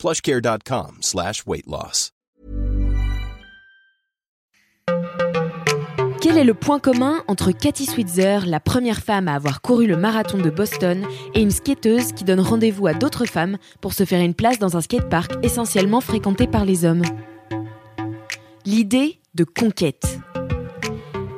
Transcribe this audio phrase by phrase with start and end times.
[0.00, 2.10] plushcare.com slash weight loss.
[6.20, 9.96] Quel est le point commun entre Cathy Switzer, la première femme à avoir couru le
[9.96, 14.20] marathon de Boston, et une skateuse qui donne rendez-vous à d'autres femmes pour se faire
[14.20, 17.04] une place dans un skatepark essentiellement fréquenté par les hommes?
[18.66, 20.18] L'idée de conquête.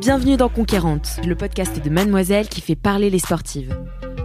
[0.01, 3.77] Bienvenue dans Conquérante, le podcast de Mademoiselle qui fait parler les sportives.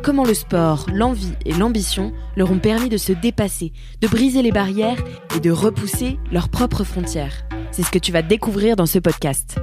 [0.07, 4.53] Comment le sport, l'envie et l'ambition leur ont permis de se dépasser, de briser les
[4.53, 5.03] barrières
[5.35, 7.43] et de repousser leurs propres frontières.
[7.71, 9.57] C'est ce que tu vas découvrir dans ce podcast.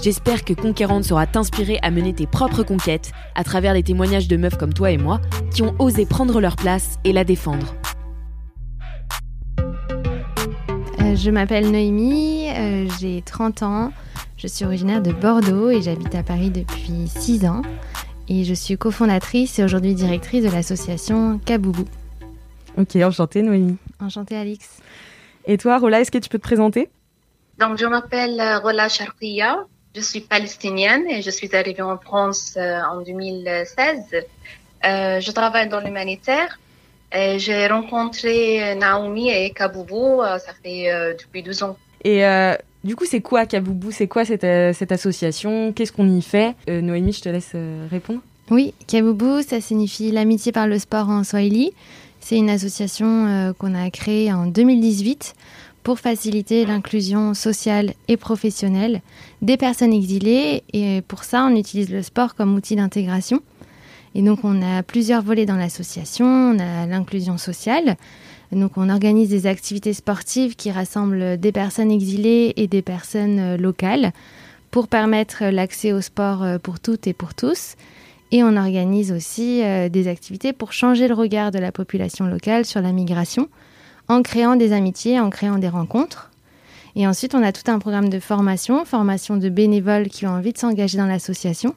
[0.00, 4.36] J'espère que Conquérante saura t'inspirer à mener tes propres conquêtes à travers les témoignages de
[4.36, 7.74] meufs comme toi et moi qui ont osé prendre leur place et la défendre.
[11.00, 13.92] Euh, je m'appelle Noémie, euh, j'ai 30 ans,
[14.36, 17.62] je suis originaire de Bordeaux et j'habite à Paris depuis 6 ans.
[18.30, 21.86] Et je suis cofondatrice et aujourd'hui directrice de l'association Kaboubou.
[22.76, 23.78] Ok, enchantée Noémie.
[24.00, 24.80] Enchantée Alix.
[25.46, 26.90] Et toi, Rola, est-ce que tu peux te présenter?
[27.58, 29.64] Donc, je m'appelle euh, Rola Charkia,
[29.96, 34.00] je suis palestinienne et je suis arrivée en France euh, en 2016.
[34.84, 36.58] Euh, je travaille dans l'humanitaire.
[37.12, 41.78] J'ai rencontré Naomi et Kaboubou, ça fait depuis deux ans.
[42.04, 42.22] Et
[42.84, 43.90] du coup, c'est quoi Kaboubou?
[43.90, 45.72] C'est quoi cette, cette association?
[45.72, 46.54] Qu'est-ce qu'on y fait?
[46.68, 47.54] Noémie, je te laisse
[47.90, 48.20] répondre.
[48.50, 51.72] Oui, Kaboubou, ça signifie l'amitié par le sport en Swahili.
[52.20, 55.34] C'est une association qu'on a créée en 2018
[55.82, 59.00] pour faciliter l'inclusion sociale et professionnelle
[59.40, 60.62] des personnes exilées.
[60.72, 63.40] Et pour ça, on utilise le sport comme outil d'intégration.
[64.14, 66.26] Et donc, on a plusieurs volets dans l'association.
[66.26, 67.96] On a l'inclusion sociale.
[68.52, 74.12] Donc, on organise des activités sportives qui rassemblent des personnes exilées et des personnes locales
[74.70, 77.74] pour permettre l'accès au sport pour toutes et pour tous.
[78.32, 82.80] Et on organise aussi des activités pour changer le regard de la population locale sur
[82.80, 83.48] la migration
[84.08, 86.30] en créant des amitiés, en créant des rencontres.
[86.96, 90.52] Et ensuite, on a tout un programme de formation, formation de bénévoles qui ont envie
[90.52, 91.74] de s'engager dans l'association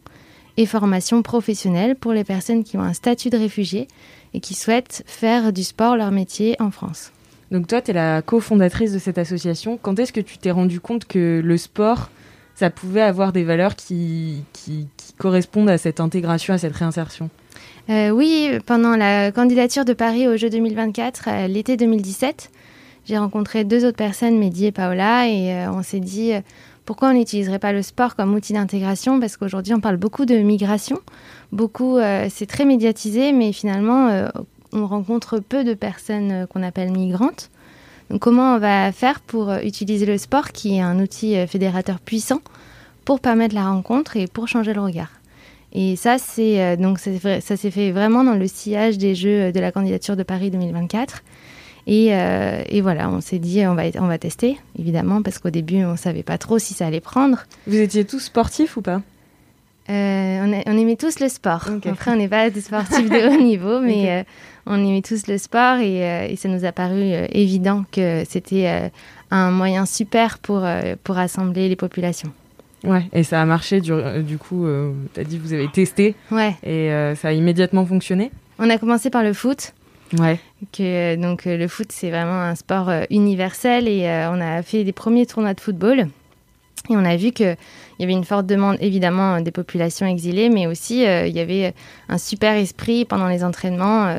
[0.58, 3.88] et formation professionnelle pour les personnes qui ont un statut de réfugié
[4.34, 7.12] et qui souhaitent faire du sport leur métier en France.
[7.52, 9.78] Donc toi, tu es la cofondatrice de cette association.
[9.82, 12.10] Quand est-ce que tu t'es rendu compte que le sport,
[12.56, 17.30] ça pouvait avoir des valeurs qui, qui, qui correspondent à cette intégration, à cette réinsertion?
[17.90, 22.52] Euh, oui, pendant la candidature de Paris aux Jeux 2024, euh, l'été 2017,
[23.06, 26.34] j'ai rencontré deux autres personnes, Mehdi et Paola, et euh, on s'est dit
[26.86, 29.20] pourquoi on n'utiliserait pas le sport comme outil d'intégration?
[29.20, 31.00] Parce qu'aujourd'hui, on parle beaucoup de migration.
[31.52, 34.30] Beaucoup, c'est très médiatisé, mais finalement,
[34.72, 37.50] on rencontre peu de personnes qu'on appelle migrantes.
[38.10, 42.40] Donc, comment on va faire pour utiliser le sport, qui est un outil fédérateur puissant,
[43.04, 45.12] pour permettre la rencontre et pour changer le regard?
[45.74, 49.60] Et ça, c'est euh, donc ça s'est fait vraiment dans le sillage des Jeux de
[49.60, 51.24] la candidature de Paris 2024.
[51.88, 55.84] Et, euh, voilà, on s'est dit on va on va tester évidemment parce qu'au début
[55.84, 57.46] on savait pas trop si ça allait prendre.
[57.68, 59.02] Vous étiez tous sportifs ou pas?
[59.90, 61.68] Euh, on, aimait tous le sport.
[61.86, 64.26] Après, on n'est pas des sportifs de haut niveau, mais
[64.66, 68.92] on aimait tous le sport et, et ça nous a paru évident que c'était
[69.32, 70.66] un moyen super pour,
[71.04, 72.32] pour rassembler les populations.
[72.84, 75.54] Ouais, et ça a marché du, euh, du coup, euh, tu as dit que vous
[75.54, 76.16] avez testé.
[76.32, 76.56] Ouais.
[76.64, 78.32] Et euh, ça a immédiatement fonctionné?
[78.58, 79.74] On a commencé par le foot.
[80.18, 80.40] Ouais.
[80.74, 85.26] Que, donc le foot, c'est vraiment un sport universel et on a fait des premiers
[85.26, 86.08] tournois de football.
[86.90, 87.32] Et on a vu
[88.02, 91.74] qu'il y avait une forte demande, évidemment, des populations exilées, mais aussi il y avait
[92.10, 94.14] un super esprit pendant les entraînements.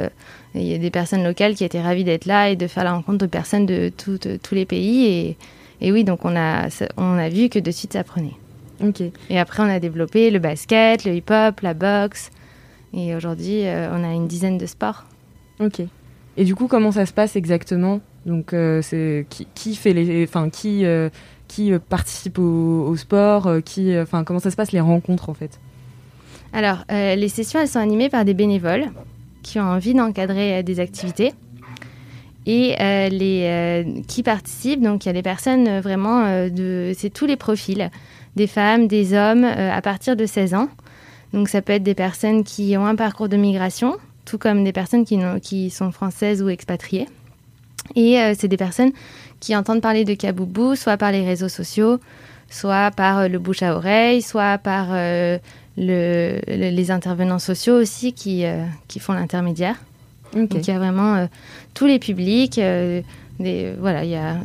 [0.55, 2.93] il y a des personnes locales qui étaient ravies d'être là et de faire la
[2.93, 5.07] rencontre de personnes de, tous les pays.
[5.07, 5.37] Et,
[5.81, 8.35] et oui, donc on a, on a vu que de suite ça prenait.
[9.31, 12.31] Et après, on a développé le basket, le hip-hop, la boxe.
[12.95, 15.05] Et aujourd'hui, euh, on a une dizaine de sports.
[15.61, 15.83] Ok.
[16.37, 18.01] Et du coup, comment ça se passe exactement?
[18.27, 21.09] Donc, euh, c'est qui, qui, fait les, enfin, qui, euh,
[21.55, 25.59] qui participe au, sport Qui, enfin, comment ça se passe les rencontres en fait?
[26.53, 28.91] Alors, les sessions, elles sont animées par des bénévoles
[29.43, 31.33] qui ont envie d'encadrer des activités
[32.47, 32.75] et
[33.11, 34.83] les qui participent.
[34.83, 37.91] Donc, il y a des personnes vraiment de, c'est tous les profils
[38.37, 40.69] des femmes, des hommes euh, à partir de 16 ans.
[41.33, 44.73] Donc ça peut être des personnes qui ont un parcours de migration, tout comme des
[44.73, 45.05] personnes
[45.41, 47.09] qui sont françaises ou expatriées.
[47.95, 48.93] Et euh, c'est des personnes
[49.41, 51.99] qui entendent parler de Kaboubou, soit par les réseaux sociaux,
[52.49, 54.95] soit par le bouche à oreille, soit par
[55.77, 58.45] les intervenants sociaux aussi qui,
[58.87, 59.77] qui font l'intermédiaire.
[60.33, 61.29] Donc il y a vraiment
[61.75, 62.61] tous les publics.
[63.41, 64.37] voilà, y a,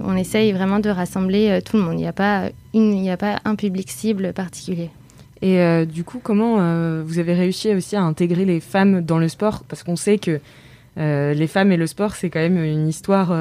[0.00, 1.94] on essaye vraiment de rassembler tout le monde.
[1.94, 4.88] Il n'y a, pas a pas un public cible particulier.
[5.42, 9.18] Et euh, du coup, comment euh, vous avez réussi aussi à intégrer les femmes dans
[9.18, 9.62] le sport?
[9.68, 10.38] Parce qu'on sait que euh,
[10.98, 13.32] les femmes et le sport, c'est quand même une histoire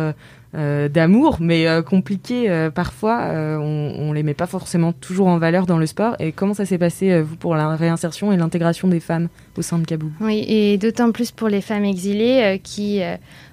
[0.53, 3.29] d'amour, mais compliquée parfois.
[3.31, 6.15] on, ne les met pas forcément toujours en valeur dans le sport.
[6.19, 9.27] Et comment ça s'est passé, vous, pour la réinsertion et l'intégration des femmes
[9.57, 13.01] au sein de Kabou Oui, et d'autant plus pour les femmes exilées qui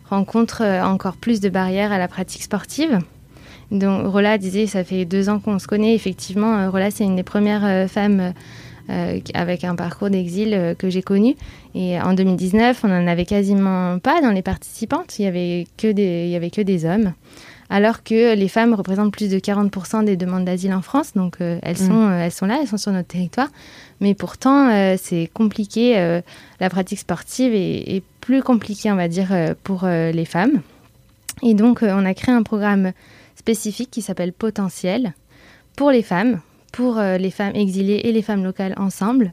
[0.08, 3.00] rencontrent encore plus de barrières à la pratique sportive.
[3.70, 5.94] Donc Rola disait, ça fait deux ans qu'on se connaît.
[5.94, 8.32] Effectivement, euh, Rola, c'est une des premières euh, femmes
[8.90, 11.36] euh, avec un parcours d'exil que j'ai connu.
[11.74, 15.18] Et en 2019, on n'en avait quasiment pas dans les participantes.
[15.18, 17.12] Il n'y avait, que des, il y avait que des hommes.
[17.70, 21.12] Alors que les femmes représentent plus de 40% des demandes d'asile en France.
[21.14, 21.76] Donc elles, mm.
[21.76, 23.48] sont, elles sont là, elles sont sur notre territoire.
[24.00, 26.20] Mais pourtant, c'est compliqué.
[26.60, 29.34] la pratique sportive est, est, plus compliquée, on va dire,
[29.64, 30.60] pour les femmes.
[31.42, 32.92] Et donc, on a créé un programme
[33.36, 35.12] spécifique qui s'appelle Potentiel
[35.76, 36.40] pour les femmes,
[36.74, 39.32] pour euh, les femmes exilées et les femmes locales ensemble.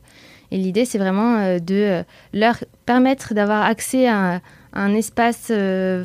[0.51, 2.03] Et l'idée, c'est vraiment euh, de euh,
[2.33, 2.55] leur
[2.85, 4.41] permettre d'avoir accès à
[4.73, 5.51] un, espace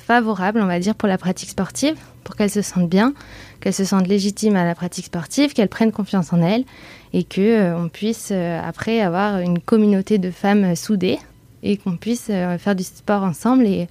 [0.00, 1.94] favorable, on va dire, pour la pratique sportive,
[2.24, 3.12] pour qu'elles se sentent bien,
[3.60, 6.64] qu'elles se sentent légitimes à la pratique sportive, qu'elles prennent confiance en elles
[7.12, 11.20] et que on puisse après avoir une communauté de femmes soudées
[11.62, 13.66] et qu'on puisse faire du sport ensemble.
[13.66, 13.86] Et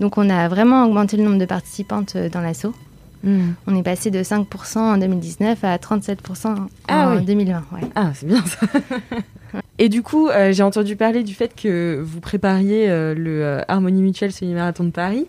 [0.00, 2.74] donc, on a vraiment augmenté le nombre de participantes dans l'assaut.
[3.24, 7.62] On est passé de 5% en 2019 à 37% en 2020.
[7.72, 8.66] Ah, ah c'est bien ça.
[9.78, 13.60] Et du coup, euh, j'ai entendu parler du fait que vous prépariez euh, le euh,
[13.68, 15.26] Harmonie Mutuelle semi-marathon de Paris,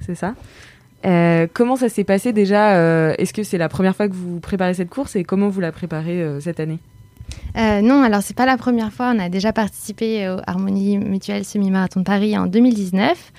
[0.00, 0.34] c'est ça?
[1.54, 2.76] Comment ça s'est passé déjà
[3.16, 5.72] Est-ce que c'est la première fois que vous préparez cette course et comment vous la
[5.72, 6.78] préparez cette année?
[7.56, 9.12] Non, alors c'est pas la première fois.
[9.12, 13.32] On a déjà participé au Harmonie Mutuelle Semi-Marathon de Paris en 2019.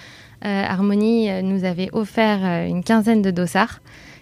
[0.46, 3.80] Euh, Harmonie euh, nous avait offert euh, une quinzaine de dossards.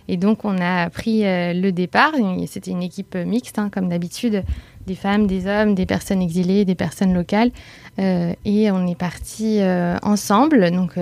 [0.08, 2.12] Et donc, on a pris le départ.
[2.48, 4.44] C'était une équipe mixte, hein, comme d'habitude,
[4.86, 7.52] des femmes, des hommes, des personnes exilées, des personnes locales.
[7.98, 9.62] et on est parti
[10.02, 10.70] ensemble.
[10.72, 10.96] Donc,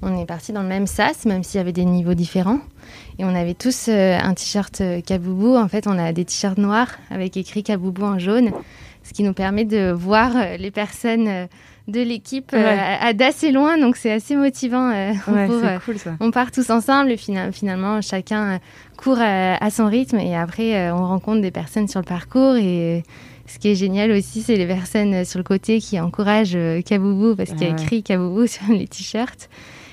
[0.00, 2.60] on est parti dans le même sas, même s'il y avait des niveaux différents.
[3.18, 5.56] Et on avait tous un t-shirt Kaboubou.
[5.56, 8.52] En fait, on a des t-shirts noirs avec écrit Kaboubou en jaune,
[9.02, 11.48] ce qui nous permet de voir les personnes
[11.88, 14.90] de l'équipe euh, à, d'assez loin, donc c'est assez motivant.
[14.90, 15.78] Euh, euh,
[16.20, 18.58] on part tous ensemble et finalement chacun
[18.96, 23.04] court à, son rythme et après on rencontre des personnes sur le parcours et
[23.46, 27.50] ce qui est génial aussi, c'est les personnes sur le côté qui encouragent Kaboubou parce
[27.50, 29.48] qu'il y a écrit Kaboubou sur les t-shirts.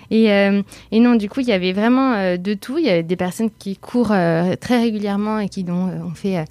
[0.10, 2.78] Et, et, non, du coup, il y avait vraiment de tout.
[2.78, 4.16] Il y avait des personnes qui courent
[4.60, 6.46] très régulièrement et qui donc, ont fait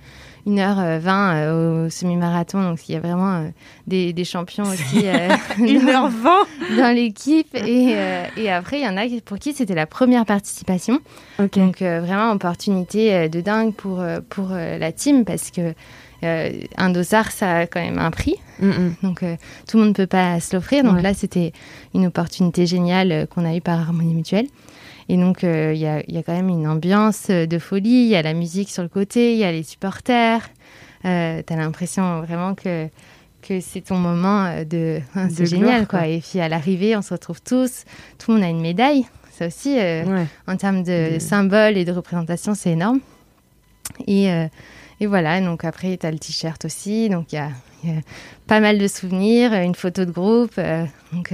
[0.46, 2.62] 1h20 euh, au semi-marathon.
[2.62, 3.48] Donc, il y a vraiment euh,
[3.86, 5.04] des, des, champions aussi.
[5.58, 7.54] 1h20 euh, dans l'équipe.
[7.54, 7.96] Et,
[8.36, 11.00] et, après, il y en a pour qui c'était la première participation.
[11.38, 15.74] Donc, vraiment, opportunité de dingue pour, pour la team parce que.
[16.22, 18.36] un dossard, ça a quand même un prix.
[19.02, 19.24] Donc,
[19.68, 20.84] tout le monde ne peut pas se l'offrir.
[20.84, 21.52] Donc là, c'était
[21.94, 24.46] une opportunité géniale qu'on a eue par Harmonie Mutuelle.
[25.08, 28.04] Et donc, euh, il y, a, quand même une ambiance de folie.
[28.04, 30.48] Il y a la musique sur le côté, il y a les supporters.
[31.04, 32.88] Euh, tu as l'impression vraiment que,
[33.42, 35.00] que c'est ton moment euh, de.
[35.30, 36.06] c'est génial, quoi.
[36.06, 37.84] Et puis à l'arrivée, on se retrouve tous.
[38.18, 39.06] Tout le monde a une médaille.
[39.32, 39.78] Ça aussi,
[40.46, 43.00] en termes de symbole et de représentation, c'est énorme.
[44.06, 44.26] Et,
[45.00, 47.08] et, voilà, donc après, tu as le t-shirt aussi.
[47.08, 47.48] Donc il y a,
[48.46, 50.60] pas mal de souvenirs, une photo de groupe.
[51.14, 51.32] donc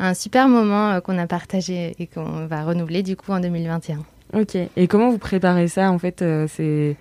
[0.00, 3.98] un super moment euh, qu'on a partagé et qu'on va renouveler du coup en 2021.
[4.32, 4.56] Ok.
[4.76, 6.96] Et comment vous préparez ça en fait euh, C'est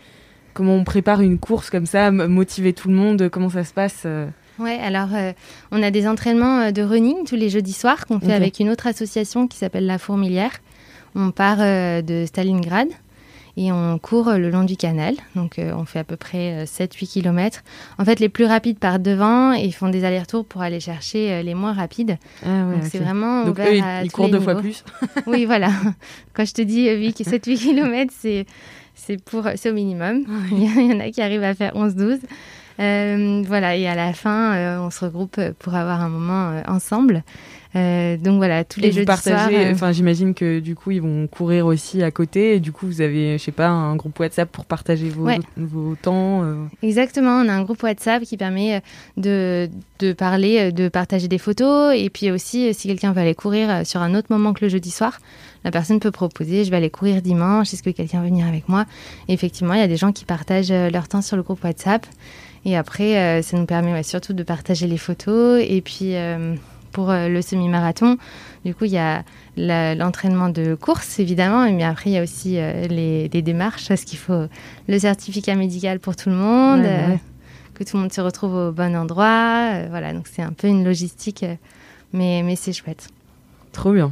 [0.53, 4.03] comment on prépare une course comme ça, motiver tout le monde Comment ça se passe
[4.05, 4.27] euh?
[4.59, 5.07] Ouais, alors
[5.71, 8.87] on a des entraînements de running tous les jeudis soirs qu'on fait avec une autre
[8.87, 10.51] association qui s'appelle La Fourmilière.
[11.15, 12.89] On part de Stalingrad
[13.59, 15.15] et on court le long du canal.
[15.35, 17.61] Donc euh, on fait à peu près 7-8 euh, km.
[17.97, 21.41] En fait, les plus rapides partent devant et font des allers-retours pour aller chercher euh,
[21.41, 22.17] les moins rapides.
[22.45, 24.85] Ah donc c'est vraiment donc eux, ils, courent deux fois plus.
[25.27, 25.71] oui, voilà.
[26.33, 28.45] Quand je te dis 7-8 km, c'est
[28.95, 30.23] c'est pour c'est au minimum.
[30.51, 33.45] Il y en a qui arrivent à faire 11-12.
[33.45, 37.23] voilà, et à la fin, on se regroupe pour avoir un moment ensemble.
[37.75, 39.67] Euh, donc voilà, tous les Et jeudis vous partagez, soirs.
[39.67, 42.87] euh, enfin j'imagine que du coup ils vont courir aussi à côté et du coup
[42.87, 45.37] vous avez, je sais pas, un groupe WhatsApp pour partager vos, Ouais.
[45.55, 46.43] vos temps.
[46.43, 46.55] euh.
[46.81, 48.79] Exactement, on a un groupe WhatsApp qui permet euh,
[49.17, 53.21] de, de parler, euh, de partager des photos et puis aussi euh, si quelqu'un veut
[53.21, 55.19] aller courir euh, sur un autre moment que le jeudi soir,
[55.63, 58.67] la personne peut proposer je vais aller courir dimanche, est-ce que quelqu'un veut venir avec
[58.67, 58.85] moi?
[59.27, 61.63] Et effectivement, il y a des gens qui partagent euh, leur temps sur le groupe
[61.63, 62.03] WhatsApp
[62.65, 66.55] et après euh, ça nous permet ouais, surtout de partager les photos et puis euh,
[66.91, 68.17] pour euh, le semi-marathon,
[68.65, 69.23] du coup il y a
[69.57, 74.03] l'entraînement de course évidemment, mais après il y a aussi euh, les, les démarches parce
[74.05, 74.45] qu'il faut
[74.87, 77.17] le certificat médical pour tout le monde, Ouais, bah euh,
[77.75, 79.71] que tout le monde se retrouve au bon endroit.
[79.73, 81.55] euh, voilà, donc c'est un peu une logistique, euh,
[82.13, 83.07] mais, mais c'est chouette.
[83.71, 84.11] Trop bien.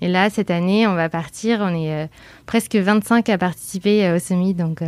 [0.00, 1.60] Et là, cette année, on va partir.
[1.62, 2.08] On est
[2.44, 4.82] presque 25 à participer au semi, donc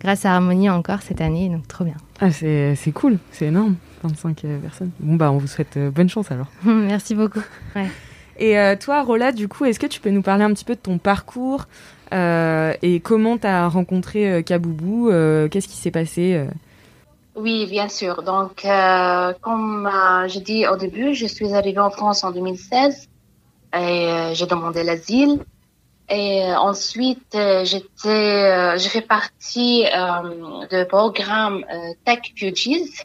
[0.00, 1.94] grâce à Harmonie encore cette année, donc trop bien.
[2.20, 4.90] Ah c'est cool, c'est énorme, 25 euh, personnes.
[5.00, 6.48] Bon bah on vous souhaite euh, bonne chance alors.
[6.64, 7.42] Merci beaucoup.
[8.38, 10.74] Et euh, toi, Rola, du coup, est-ce que tu peux nous parler un petit peu
[10.74, 11.66] de ton parcours
[12.12, 16.46] euh, et comment tu as rencontré euh, Kaboubou euh, Qu'est-ce qui s'est passé euh?
[17.34, 18.22] Oui, bien sûr.
[18.22, 23.08] Donc, euh, comme euh, j'ai dit au début, je suis arrivée en France en 2016
[23.74, 25.40] et euh, j'ai demandé l'asile.
[26.10, 33.04] Et ensuite, j'étais, j'ai fait partie euh, du programme euh, Tech Fugees.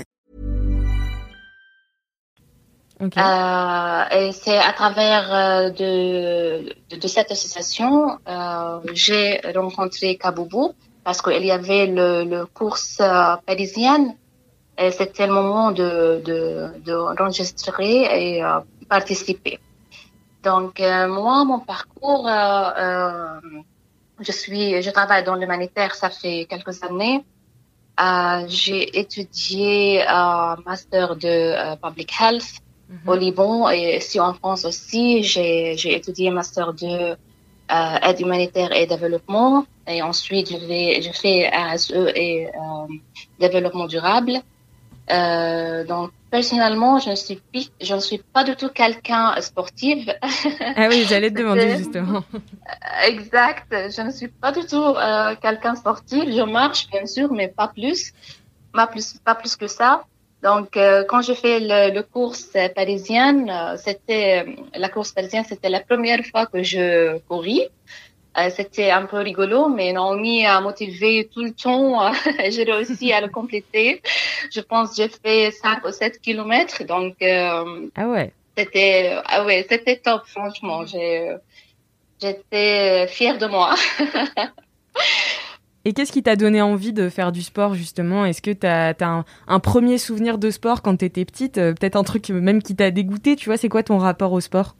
[3.01, 11.43] Euh, et c'est à travers euh, de, cette association euh, j'ai rencontré Kaboubou parce qu'il
[11.43, 13.01] y avait le, le course
[13.47, 14.15] parisienne
[14.77, 18.03] et c'était le moment de, de, de enregistrer
[18.35, 18.43] et
[18.87, 19.59] participer.
[20.43, 22.29] Donc moi mon parcours
[24.19, 27.25] je suis je travaille dans l'humanitaire ça fait quelques années.
[28.47, 32.61] J'ai étudié un master de public health
[33.07, 35.23] au Liban et ici en France aussi.
[35.23, 37.15] J'ai, étudié master de
[37.71, 39.65] euh, aide humanitaire et développement.
[39.87, 42.93] Et ensuite, je, vais, je fais RSE et euh,
[43.39, 44.33] développement durable.
[45.09, 47.41] Euh, donc, personnellement, je ne suis,
[47.81, 50.09] je ne suis pas du tout quelqu'un sportif.
[50.75, 52.23] Ah oui, j'allais te demander justement.
[53.07, 53.67] exact.
[53.71, 56.23] Je ne suis pas du tout euh, quelqu'un sportif.
[56.25, 58.13] Je marche, bien sûr, mais pas plus.
[58.73, 60.05] Pas plus, pas plus que ça.
[60.43, 65.43] Donc, euh, quand je fais le, le course parisienne, euh, c'était euh, la course parisienne,
[65.47, 67.67] c'était la première fois que je couris.
[68.37, 72.11] Euh, c'était un peu rigolo, mais Naomi a motivé tout le temps.
[72.49, 74.01] j'ai réussi à le compléter.
[74.51, 76.83] Je pense que j'ai fait 5 ou 7 kilomètres.
[76.85, 78.33] Donc, euh, Ah ouais.
[78.57, 80.85] c'était ah ouais, c'était top, franchement.
[80.85, 81.35] J'ai,
[82.21, 83.75] j'étais fière de moi.
[85.83, 88.25] Et qu'est-ce qui t'a donné envie de faire du sport justement?
[88.25, 91.57] Est-ce que t'as as un, premier souvenir de sport quand t'étais petite?
[91.57, 93.57] Euh, Peut-être un truc même qui t'a dégoûté, tu vois?
[93.57, 94.75] C'est quoi ton rapport au sport?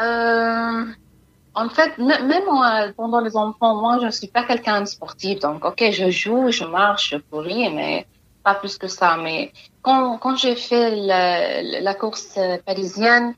[0.00, 0.84] Euh,
[1.54, 5.40] en fait, même moi, pendant les enfants, moi, je ne suis pas quelqu'un de sportif.
[5.40, 8.06] Donc, ok, je joue, je marche, je couris, mais
[8.42, 9.16] pas plus que ça.
[9.16, 13.34] Mais quand, quand j'ai fait la, course euh, parisienne,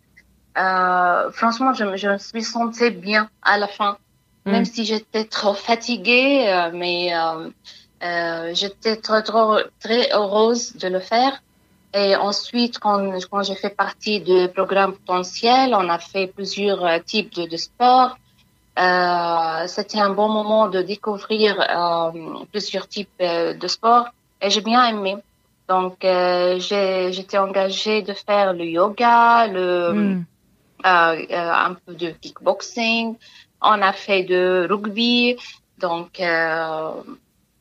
[0.58, 3.96] euh, franchement, je, je me suis sentie bien à la fin.
[4.50, 7.48] Même si j'étais trop fatiguée, euh, mais euh,
[8.02, 11.40] euh, j'étais très, trop, très heureuse de le faire.
[11.94, 16.98] Et ensuite, quand, quand j'ai fait partie du programme potentiel, on a fait plusieurs euh,
[16.98, 18.16] types de, de sports.
[18.78, 24.08] Euh, C'était un bon moment de découvrir euh, plusieurs types de sports
[24.40, 25.16] et j'ai bien aimé.
[25.68, 30.24] Donc, euh, j'ai- j'étais engagée de faire le yoga, le, Hmm.
[30.84, 33.16] Euh, euh, un peu de kickboxing.
[33.60, 35.36] On a fait de rugby.
[35.78, 36.90] Donc, euh,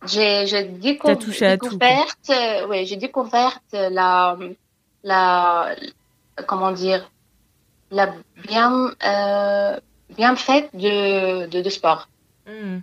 [0.07, 1.87] j'ai j'ai décou- T'as touché à tout, quoi.
[1.87, 4.37] découvert, ouais, j'ai découvert la,
[5.03, 5.75] la,
[6.47, 7.09] comment dire,
[7.91, 8.13] la
[8.47, 9.79] bien, euh,
[10.15, 12.07] bien faite de, de, de sport.
[12.47, 12.79] Hmm.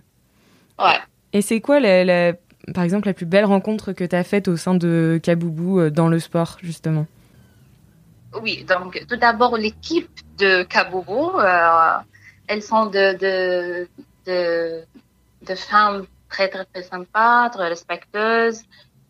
[0.79, 0.99] Ouais.
[1.33, 2.33] Et c'est quoi, la, la-
[2.73, 6.19] par exemple, la plus belle rencontre que t'as faite au sein de Kaboubou dans le
[6.19, 7.05] sport justement?
[8.41, 11.97] Oui, donc tout d'abord l'équipe de Kaboubou, euh,
[12.47, 13.87] elles sont de, de,
[14.25, 14.83] de,
[15.41, 18.61] de femmes très très très sympas, très respectueuses.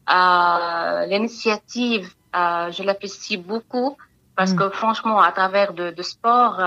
[0.07, 3.97] l'initiative, je l'apprécie beaucoup
[4.35, 4.57] parce mm.
[4.57, 6.61] que franchement, à travers de, de sport,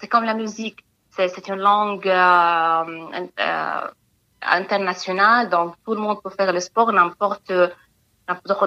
[0.00, 0.84] c'est comme la musique.
[1.10, 2.06] C'est une langue
[4.42, 7.52] internationale, donc tout le monde peut faire le sport, n'importe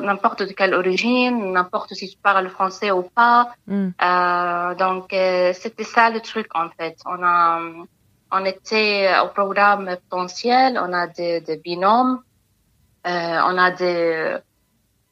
[0.01, 3.49] n'importe de quelle origine, n'importe si tu parles français ou pas.
[3.67, 3.89] Mm.
[4.01, 6.97] Euh, donc euh, c'était ça le truc en fait.
[7.05, 7.59] On a
[8.31, 12.21] on était au programme potentiel, on a des, des binômes,
[13.07, 14.37] euh, on a des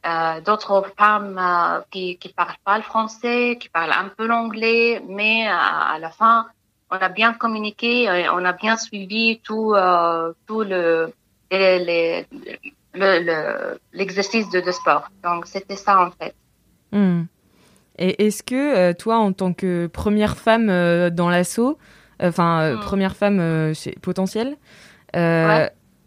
[0.06, 5.02] euh, d'autres femmes euh, qui qui parlent pas le français, qui parlent un peu l'anglais,
[5.08, 6.46] mais à, la fin
[6.90, 9.74] on a bien communiqué, et on a bien suivi tout
[10.46, 11.12] tout le
[11.50, 12.26] les, les
[13.92, 15.10] l'exercice le, de, sport.
[15.22, 16.34] Donc c'était ça en fait.
[16.92, 17.24] Hmm.
[17.98, 21.78] Et est-ce que euh, toi, en tant que première femme euh, dans l'assaut,
[22.22, 22.80] enfin euh, hmm.
[22.80, 24.56] première femme potentielle,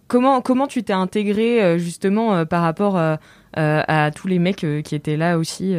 [0.08, 5.38] comment comment tu t'es intégrée justement par rapport à tous les mecs qui étaient là
[5.38, 5.76] aussi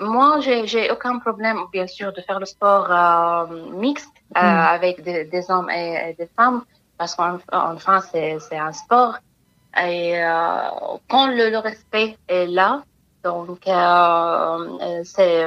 [0.00, 4.38] Moi, j'ai aucun problème, bien sûr, de faire le sport mixte hmm.
[4.38, 6.62] avec des, hommes et, des femmes,
[6.96, 9.18] parce qu'enfin, c'est un sport.
[9.76, 10.70] Et euh,
[11.08, 12.82] quand le, respect est là,
[13.22, 15.46] donc euh, euh c'est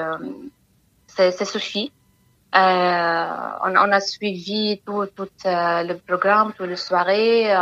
[1.07, 1.91] c'est suffit.
[2.53, 7.53] On, a suivi tout, tout le programme, toute la soirée.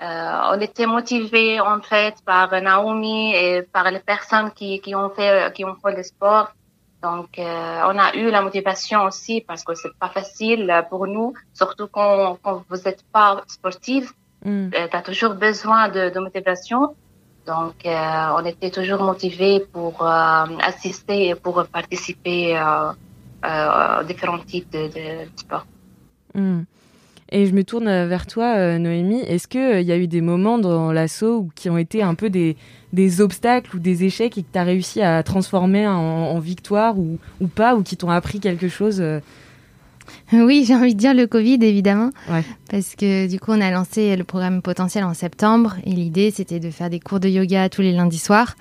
[0.00, 5.52] on était motivés en fait par Naomi et par les personnes qui, qui ont fait
[5.54, 6.52] qui ont fait le sport.
[7.02, 11.88] Donc, on a eu la motivation aussi parce que c'est pas facile pour nous, surtout
[11.88, 14.12] quand, quand vous n'êtes pas sportive.
[14.44, 14.70] Mm.
[14.74, 16.94] Euh, tu as toujours besoin de, de motivation.
[17.46, 22.58] Donc, euh, on était toujours motivés pour euh, assister et pour participer
[23.42, 25.66] aux différents types de, de sport.
[26.34, 26.62] Mm.
[27.30, 29.20] Et je me tourne vers toi, Noémie.
[29.22, 32.56] Est-ce qu'il y a eu des moments dans l'assaut qui ont été un peu des,
[32.92, 36.98] des obstacles ou des échecs et que tu as réussi à transformer en, en victoire
[36.98, 39.02] ou, ou, pas, ou qui t'ont appris quelque chose
[40.32, 42.10] Oui, j'ai envie de dire le Covid, évidemment.
[42.70, 45.76] Parce que du coup, on a lancé le programme potentiel en septembre.
[45.84, 48.54] Et l'idée, c'était de faire des cours de yoga tous les lundis soirs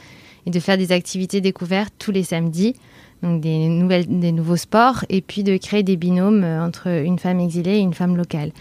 [0.46, 2.76] et de faire des activités découvertes tous les samedis.
[3.22, 5.06] Donc des, nouvelles, des nouveaux sports.
[5.10, 8.52] Et puis de créer des binômes euh, entre une femme exilée et une femme locale.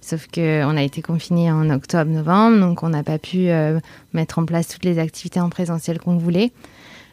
[0.00, 3.78] Sauf qu'on a été confinés en octobre-novembre, donc on n'a pas pu euh,
[4.12, 6.50] mettre en place toutes les activités en présentiel qu'on voulait.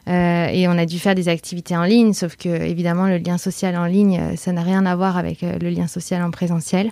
[0.07, 3.37] Euh, et on a dû faire des activités en ligne, sauf que évidemment le lien
[3.37, 6.31] social en ligne, euh, ça n'a rien à voir avec euh, le lien social en
[6.31, 6.91] présentiel.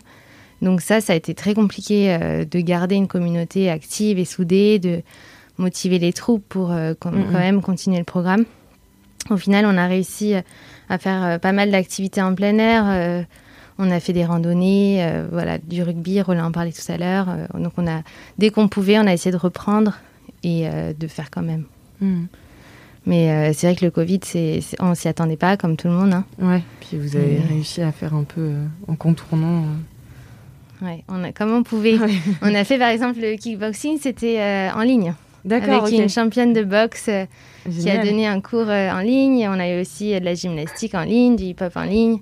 [0.62, 5.04] Donc ça, ça a été très compliqué de garder une communauté active et soudée, de
[5.60, 8.44] motiver les troupes pour quand même continuer le programme.
[9.30, 10.34] Au final, on a réussi
[10.90, 13.26] à faire pas mal d'activités en plein air.
[13.78, 17.28] on a fait des randonnées, voilà, du rugby, Roland en parlait tout à l'heure.
[17.54, 18.02] donc on a,
[18.40, 20.00] dès qu'on pouvait, on a essayé de reprendre
[20.42, 20.68] et
[20.98, 21.66] de faire quand même.
[22.02, 22.26] Mm.
[23.08, 25.94] Mais euh, c'est vrai que le Covid, c'est, on s'y attendait pas, comme tout le
[25.94, 26.14] monde.
[26.14, 26.26] Hein.
[26.40, 29.64] Ouais, puis vous avez réussi à faire un peu euh, en contournant.
[29.64, 30.86] Euh.
[30.86, 31.98] Ouais, on a, comme on pouvait.
[32.42, 35.14] on a fait par exemple le kickboxing, c'était en ligne.
[35.46, 35.86] D'accord.
[35.86, 37.10] Avec une championne de boxe
[37.72, 39.48] qui a donné un cours en ligne.
[39.50, 42.20] On a eu aussi de la gymnastique en ligne, du hip-hop en ligne.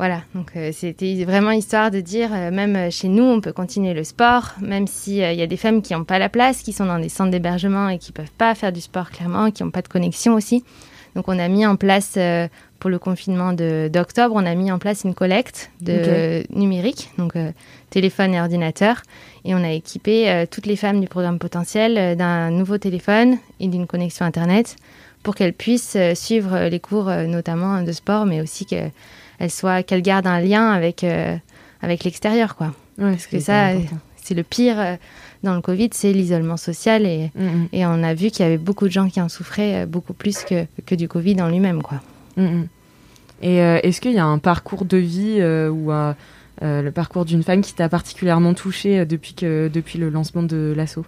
[0.00, 3.52] Voilà, donc euh, c'était vraiment histoire de dire, euh, même euh, chez nous, on peut
[3.52, 6.62] continuer le sport, même s'il il y a des femmes qui n'ont pas la place,
[6.62, 9.62] qui sont dans des centres d'hébergement et qui peuvent pas faire du sport clairement, qui
[9.62, 10.64] n'ont pas de connexion aussi.
[11.14, 12.18] Donc on a mis en place,
[12.78, 17.34] pour le confinement d'octobre, on a mis en place une collecte de numérique, donc
[17.90, 19.02] téléphone et ordinateur,
[19.44, 23.86] et on a équipé toutes les femmes du programme potentiel d'un nouveau téléphone et d'une
[23.86, 24.76] connexion Internet
[25.24, 28.88] pour qu'elles puissent suivre les cours notamment de sport, mais aussi que
[29.40, 31.36] elle soit qu'elle garde un lien avec euh,
[31.82, 32.72] avec l'extérieur quoi.
[32.96, 33.70] Parce que ça
[34.22, 34.96] c'est le pire euh,
[35.42, 37.68] dans le Covid, c'est l'isolement social et, mm, mm.
[37.72, 40.12] et on a vu qu'il y avait beaucoup de gens qui en souffraient euh, beaucoup
[40.12, 42.00] plus que, que du Covid en lui-même quoi.
[42.36, 42.64] Mm,
[43.42, 45.90] et est-ce qu'il y a un parcours de vie ou
[46.60, 51.06] le parcours d'une femme qui t'a particulièrement touché depuis que depuis le lancement de l'assaut?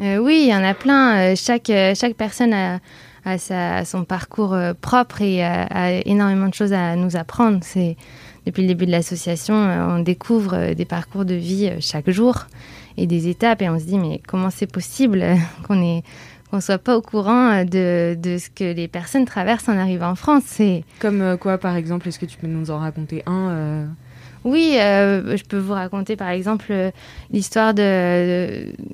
[0.00, 1.36] Oui, il y en a plein.
[1.36, 2.80] chaque chaque personne a
[3.26, 7.58] à, son parcours euh, propre et a, énormément de choses à nous apprendre.
[7.62, 7.96] C'est
[8.46, 12.46] depuis le début de l'association, euh, on découvre euh, des parcours de vie chaque jour
[12.96, 15.24] et des étapes et on se dit mais comment c'est possible
[15.66, 16.02] qu'on est
[16.50, 20.14] qu'on soit pas au courant de, de, ce que les personnes traversent en arrivant en
[20.14, 20.62] France.
[21.00, 23.88] Comme quoi par exemple Est-ce que tu peux nous en raconter un
[24.44, 26.92] Oui, je peux vous raconter par exemple
[27.32, 27.82] l'histoire d'une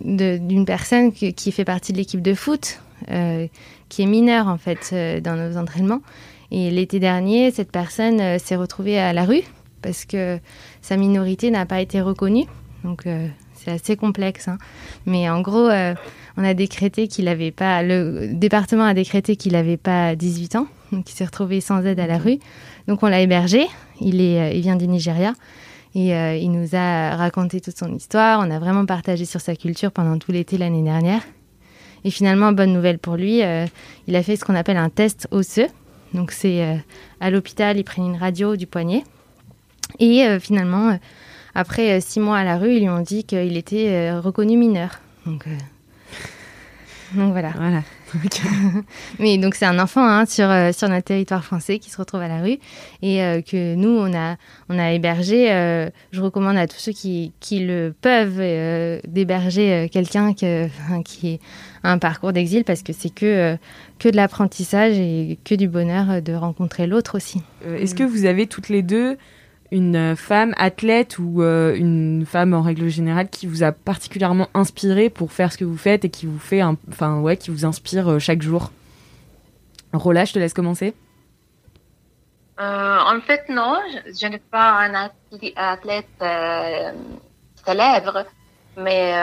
[0.00, 2.80] de, personne qui, qui, fait partie de l'équipe de foot,
[3.92, 6.00] qui est mineur en fait euh, dans nos entraînements.
[6.50, 9.42] Et l'été dernier, cette personne euh, s'est retrouvée à la rue
[9.82, 10.38] parce que
[10.80, 12.46] sa minorité n'a pas été reconnue.
[12.84, 14.48] Donc euh, c'est assez complexe.
[14.48, 14.56] Hein.
[15.04, 15.68] Mais en gros,
[16.36, 17.82] on a décrété qu'il n'avait pas.
[17.82, 22.00] Le département a décrété qu'il n'avait pas 18 ans, donc il s'est retrouvé sans aide
[22.00, 22.38] à la rue.
[22.88, 23.66] Donc on l'a hébergé.
[24.00, 25.34] Il, est, il vient du Nigeria.
[25.94, 26.08] Et
[26.40, 28.40] il nous a raconté toute son histoire.
[28.40, 31.22] On a vraiment partagé sur sa culture pendant tout l'été l'année dernière.
[32.04, 33.66] Et finalement, bonne nouvelle pour lui, euh,
[34.08, 35.68] il a fait ce qu'on appelle un test osseux.
[36.14, 36.74] Donc c'est euh,
[37.20, 39.04] à l'hôpital, il prenait une radio du poignet.
[39.98, 40.98] Et euh, finalement,
[41.54, 45.00] après six mois à la rue, ils lui ont dit qu'il était reconnu mineur.
[45.26, 45.46] Donc,
[47.14, 47.50] donc voilà.
[47.56, 47.82] Voilà.
[49.18, 52.20] Mais donc c'est un enfant hein, sur, euh, sur notre territoire français qui se retrouve
[52.20, 52.58] à la rue
[53.02, 54.36] et euh, que nous, on a,
[54.68, 55.52] on a hébergé.
[55.52, 58.40] Euh, je recommande à tous ceux qui, qui le peuvent
[59.06, 61.40] d'héberger quelqu'un qui
[61.82, 63.56] a un parcours d'exil parce que c'est que,
[63.98, 67.42] que de l'apprentissage et que du bonheur de rencontrer l'autre aussi.
[67.66, 69.16] Est-ce que vous avez toutes les deux
[69.72, 75.08] une femme athlète ou euh, une femme en règle générale qui vous a particulièrement inspiré
[75.08, 78.06] pour faire ce que vous faites et qui vous fait enfin ouais qui vous inspire
[78.06, 78.70] euh, chaque jour?
[79.94, 80.94] Rola, je te laisse commencer.
[82.60, 85.10] Euh, en fait, non, je, n'ai pas un
[85.56, 86.06] athlète
[87.64, 88.26] célèbre,
[88.76, 89.14] mais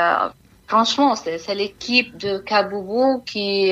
[0.67, 3.71] franchement, c'est l'équipe de Kaboubou qui,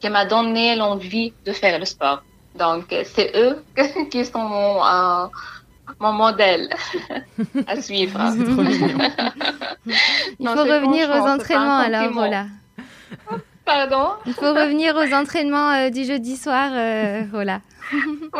[0.00, 2.22] qui m'a donné l'envie de faire le sport.
[2.54, 3.62] Donc, c'est eux
[4.10, 4.80] qui sont
[6.00, 6.68] modèle
[7.66, 8.20] à suivre.
[10.38, 12.46] Il faut revenir aux entraînements alors, voilà.
[13.64, 17.60] Pardon Il faut revenir aux entraînements euh, du jeudi soir, euh, voilà.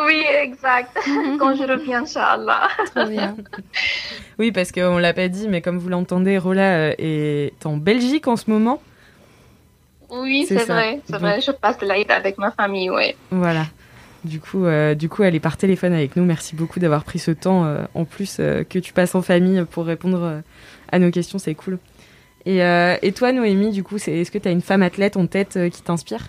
[0.07, 0.97] oui, exact.
[1.39, 2.69] Quand je reviens, Inch'Allah.
[2.95, 3.37] Trop bien.
[4.39, 7.77] Oui, parce qu'on ne l'a pas dit, mais comme vous l'entendez, Rola euh, est en
[7.77, 8.81] Belgique en ce moment.
[10.11, 11.01] Oui, c'est vrai.
[11.05, 11.41] C'est vrai.
[11.43, 13.15] Je passe l'Aïd avec ma famille, oui.
[13.31, 13.67] Voilà.
[14.25, 16.25] Du coup, euh, du coup, elle est par téléphone avec nous.
[16.25, 19.65] Merci beaucoup d'avoir pris ce temps euh, en plus euh, que tu passes en famille
[19.71, 20.43] pour répondre
[20.91, 21.39] à nos questions.
[21.39, 21.79] C'est cool.
[22.47, 25.83] Et, toi, Noémie, du coup, est-ce que tu as une femme athlète en tête qui
[25.83, 26.29] t'inspire?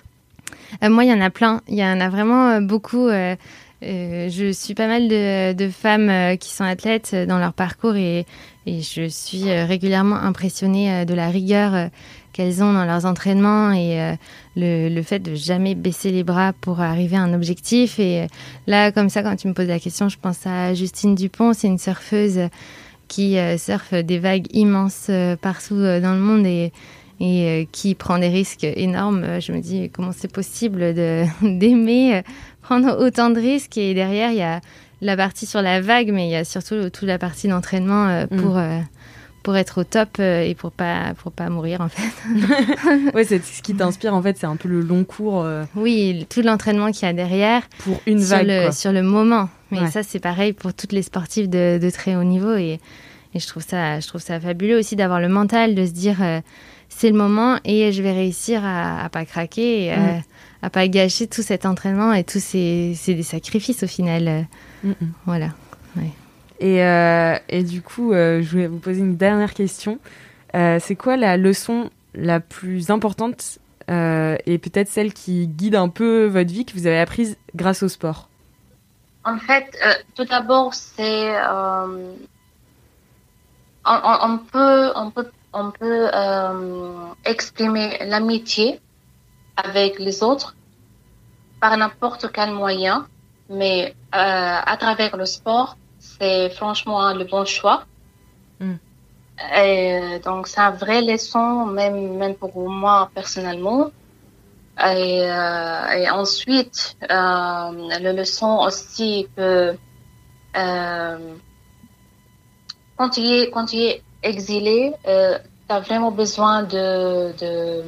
[0.81, 1.61] Moi, il y en a plein.
[1.67, 3.07] Il y en a vraiment beaucoup.
[3.81, 8.25] je suis pas mal de, de femmes qui sont athlètes dans leur parcours et,
[8.65, 11.89] et je suis régulièrement impressionnée de la rigueur
[12.33, 14.15] qu'elles ont dans leurs entraînements et euh,
[14.55, 17.99] le, fait de jamais baisser les bras pour arriver à un objectif.
[17.99, 18.27] Et euh,
[18.67, 21.67] là, comme ça, quand tu me poses la question, je pense à Justine Dupont, c'est
[21.67, 22.49] une surfeuse
[23.07, 25.09] qui euh, surfe des vagues immenses
[25.41, 26.71] partout dans le monde et,
[27.19, 29.41] et qui prend des risques énormes.
[29.41, 30.93] Je me dis comment c'est possible
[31.41, 32.21] d'aimer
[32.61, 33.77] prendre autant de risques?
[33.77, 34.61] Et derrière il y a
[35.01, 38.55] la partie sur la vague, mais il y a surtout toute la partie d'entraînement pour
[38.55, 38.83] mm
[39.43, 43.13] pour être au top euh, et pour pas pour pas mourir en fait.
[43.13, 45.43] ouais, c'est ce qui t'inspire en fait, c'est un peu le long cours.
[45.43, 47.63] Euh, oui, tout l'entraînement qu'il y a derrière.
[47.79, 48.47] Pour une sur vague.
[48.47, 49.49] Le, sur le moment.
[49.71, 52.79] Mais ça, c'est pareil pour toutes les sportifs de, de très haut niveau et,
[53.35, 56.23] et, je trouve ça je trouve ça fabuleux aussi d'avoir le mental de se dire
[56.23, 56.41] euh,
[56.89, 60.23] c'est le moment et je vais réussir à, à pas craquer et mm.
[60.63, 64.47] à, pas gâcher tout cet entraînement et tous ces des sacrifices au final.
[64.83, 65.11] Mm, mm.
[65.27, 65.49] Voilà.
[65.95, 66.11] Ouais.
[66.59, 69.97] Et, euh, et du coup, euh, je voulais vous poser une dernière question.
[70.55, 73.59] Euh, c'est quoi la leçon la plus importante
[73.91, 77.87] et peut-être celle qui guide un peu votre vie que vous avez apprise grâce au
[77.87, 78.29] sport?
[79.23, 79.65] En fait,
[80.13, 81.33] tout d'abord, c'est
[83.83, 86.07] on, peut on peut on peut
[87.25, 88.79] exprimer l'amitié
[89.57, 90.55] avec les autres
[91.59, 93.07] par n'importe quel moyen,
[93.49, 95.77] mais à travers le sport,
[96.19, 97.85] c'est franchement le bon choix.
[98.59, 98.75] Hmm.
[99.55, 103.89] Et donc, c'est un vrai leçon, même, même pour moi personnellement.
[104.79, 109.77] Et, euh, et ensuite, euh, la leçon aussi que
[110.57, 111.35] euh,
[112.97, 117.83] quand, tu es, quand tu es exilé, euh, tu as vraiment besoin de, de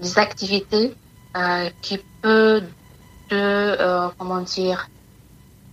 [0.00, 0.94] des activités
[1.36, 2.68] euh, qui peuvent
[3.28, 4.88] te, euh, comment dire,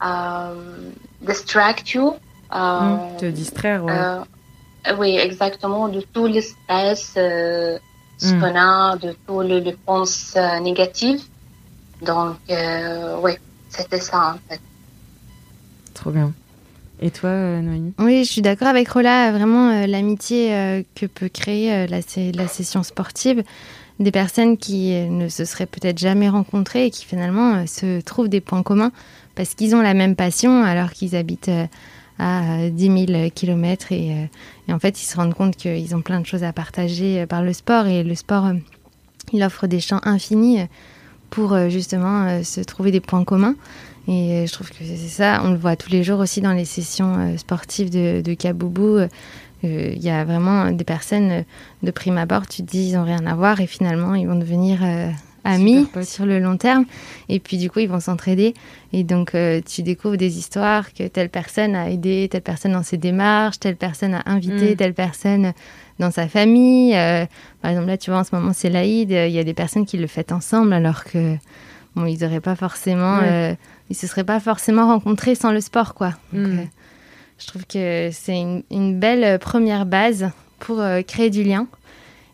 [0.04, 2.14] euh, distract you.
[2.54, 7.78] Euh, hmm, te distraire, euh, oui, exactement, de tout le stress euh,
[8.22, 8.40] hmm.
[8.40, 11.22] qu'on a, de tout le, le pense négatif.
[12.02, 13.32] Donc, oui,
[13.70, 14.62] c'était ça en fait.
[15.94, 16.32] Trop bien.
[17.02, 17.94] Et toi, Noémie?
[18.00, 19.32] Oui, je suis d'accord avec Rola.
[19.32, 22.00] Vraiment, l'amitié que peut créer la,
[22.34, 23.44] la, session sportive,
[24.00, 28.42] des personnes qui ne se seraient peut-être jamais rencontrées et qui finalement se trouvent des
[28.42, 28.92] points communs
[29.38, 31.68] parce qu'ils ont la même passion alors qu'ils habitent euh,
[32.20, 34.12] à 10 000 kilomètres et,
[34.68, 37.26] euh, en fait ils se rendent compte qu'ils ont plein de choses à partager euh,
[37.28, 37.86] par le sport.
[37.86, 38.52] Et le sport
[39.32, 40.60] il offre des champs infinis
[41.30, 43.56] pour justement se trouver des points communs.
[44.08, 45.42] Et je trouve que c'est ça.
[45.44, 49.00] On le voit tous les jours aussi dans les sessions sportives de, de Kaboubou.
[49.64, 51.44] Il y a vraiment des personnes
[51.84, 54.38] de prime abord, tu te dis ils n'ont rien à voir et finalement ils vont
[54.38, 54.80] devenir
[55.48, 56.86] amis sur le long terme.
[57.30, 58.54] Et puis du coup, ils vont s'entraider.
[58.94, 62.84] Et donc, euh, tu découvres des histoires que telle personne a aidé telle personne dans
[62.84, 64.76] ses démarches, telle personne a invité mm.
[64.76, 65.54] telle personne
[66.00, 66.96] dans sa famille.
[66.96, 67.26] Euh,
[67.62, 69.12] par exemple, là, tu vois, en ce moment, c'est l'Aïd.
[69.12, 71.36] Il y a des personnes qui le fêtent ensemble alors que,
[71.96, 73.20] bon, ils n'auraient pas forcément...
[73.24, 73.54] Euh,
[73.90, 76.14] ils se seraient pas forcément rencontrés sans le sport, quoi.
[76.34, 76.64] Mm.
[77.40, 80.30] je trouve que c'est une, une, belle première base
[80.60, 81.68] pour créer du lien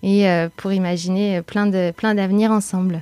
[0.03, 3.01] et euh, pour imaginer plein de plein d'avenirs ensemble.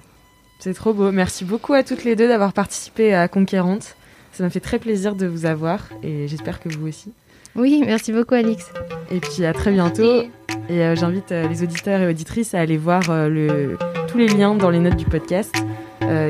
[0.60, 1.12] C'est trop beau.
[1.12, 3.96] Merci beaucoup à toutes les deux d'avoir participé à Conquérante.
[4.32, 7.12] Ça m'a fait très plaisir de vous avoir et j'espère que vous aussi.
[7.56, 8.72] Oui, merci beaucoup Alix.
[9.10, 10.24] Et puis à très bientôt.
[10.70, 14.56] Et euh, j'invite euh, les auditeurs et auditrices à aller voir le, tous les liens
[14.56, 15.54] dans les notes du podcast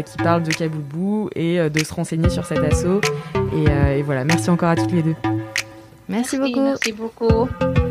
[0.05, 3.01] qui parlent de Kaboubou et de se renseigner sur cet assaut.
[3.55, 5.15] Et, et, voilà, merci encore à toutes les deux.
[6.07, 6.62] Merci, merci beaucoup.
[6.62, 7.90] Merci beaucoup.